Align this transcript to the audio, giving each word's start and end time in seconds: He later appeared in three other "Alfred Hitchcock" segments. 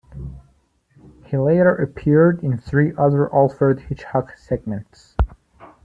He 1.25 1.37
later 1.37 1.75
appeared 1.75 2.41
in 2.43 2.57
three 2.57 2.91
other 2.97 3.31
"Alfred 3.31 3.81
Hitchcock" 3.81 4.35
segments. 4.35 5.15